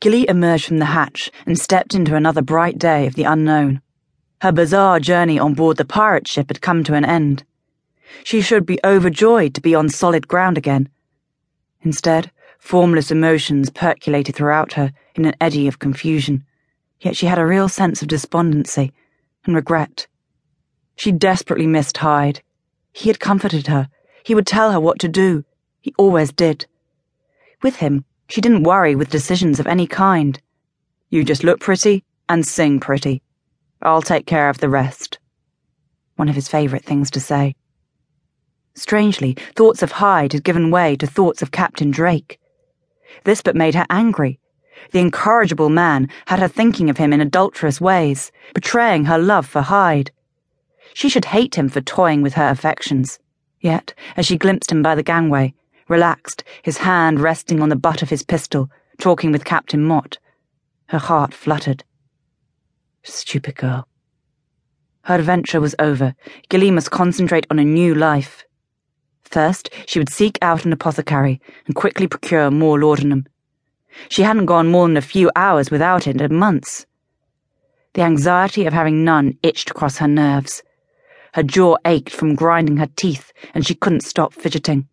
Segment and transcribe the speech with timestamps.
[0.00, 3.82] Gilly emerged from the hatch and stepped into another bright day of the unknown.
[4.40, 7.44] Her bizarre journey on board the pirate ship had come to an end.
[8.24, 10.88] She should be overjoyed to be on solid ground again.
[11.82, 16.46] Instead, formless emotions percolated throughout her in an eddy of confusion,
[17.00, 18.92] yet she had a real sense of despondency
[19.44, 20.06] and regret.
[20.96, 22.42] She desperately missed Hyde.
[22.92, 23.88] He had comforted her.
[24.22, 25.44] He would tell her what to do.
[25.82, 26.66] He always did.
[27.62, 30.40] With him, she didn't worry with decisions of any kind.
[31.10, 33.22] You just look pretty and sing pretty.
[33.82, 35.18] I'll take care of the rest.
[36.14, 37.56] One of his favourite things to say.
[38.74, 42.38] Strangely, thoughts of Hyde had given way to thoughts of Captain Drake.
[43.24, 44.38] This but made her angry.
[44.92, 49.62] The incorrigible man had her thinking of him in adulterous ways, betraying her love for
[49.62, 50.12] Hyde.
[50.94, 53.18] She should hate him for toying with her affections.
[53.60, 55.52] Yet, as she glimpsed him by the gangway,
[55.90, 60.18] relaxed, his hand resting on the butt of his pistol, talking with Captain Mott.
[60.86, 61.84] Her heart fluttered.
[63.02, 63.86] Stupid girl.
[65.02, 66.14] Her adventure was over.
[66.48, 68.44] Gilly must concentrate on a new life.
[69.22, 73.26] First, she would seek out an apothecary and quickly procure more laudanum.
[74.08, 76.86] She hadn't gone more than a few hours without it in months.
[77.94, 80.62] The anxiety of having none itched across her nerves.
[81.34, 84.88] Her jaw ached from grinding her teeth, and she couldn't stop fidgeting.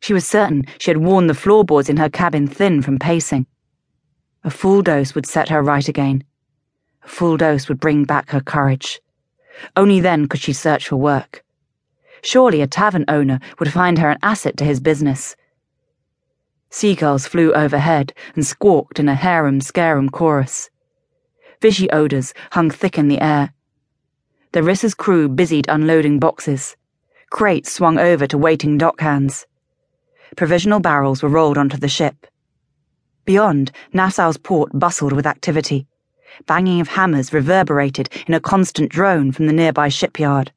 [0.00, 3.46] She was certain she had worn the floorboards in her cabin thin from pacing.
[4.44, 6.22] A full dose would set her right again.
[7.02, 9.00] A full dose would bring back her courage.
[9.74, 11.42] Only then could she search for work.
[12.22, 15.34] Surely a tavern owner would find her an asset to his business.
[16.70, 20.70] Seagulls flew overhead and squawked in a harum scarum chorus.
[21.60, 23.52] Fishy odours hung thick in the air.
[24.52, 26.76] The Rissa's crew busied unloading boxes.
[27.30, 29.46] Crates swung over to waiting dockhands
[30.34, 32.26] provisional barrels were rolled onto the ship.
[33.24, 35.86] Beyond, Nassau's port bustled with activity.
[36.46, 40.52] Banging of hammers reverberated in a constant drone from the nearby shipyard.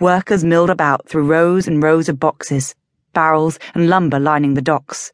[0.00, 2.74] Workers milled about through rows and rows of boxes,
[3.12, 5.12] barrels, and lumber lining the docks.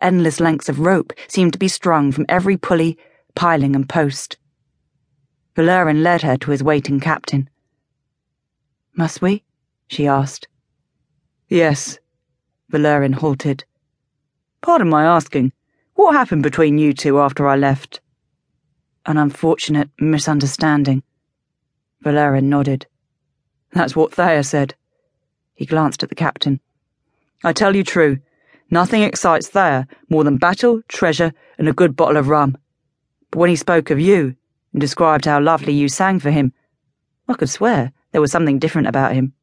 [0.00, 2.96] Endless lengths of rope seemed to be strung from every pulley,
[3.34, 4.36] piling, and post.
[5.56, 7.48] Valerian led her to his waiting captain.
[8.94, 9.42] Must we?
[9.88, 10.46] she asked.
[11.48, 11.98] Yes,
[12.70, 13.64] Valerian halted.
[14.60, 15.52] Pardon my asking,
[15.94, 18.00] what happened between you two after I left?
[19.06, 21.02] An unfortunate misunderstanding.
[22.02, 22.86] Valerian nodded.
[23.72, 24.74] That's what Thayer said.
[25.54, 26.60] He glanced at the captain.
[27.42, 28.18] I tell you true,
[28.70, 32.58] nothing excites Thayer more than battle, treasure, and a good bottle of rum.
[33.30, 34.36] But when he spoke of you
[34.72, 36.52] and described how lovely you sang for him,
[37.28, 39.32] I could swear there was something different about him.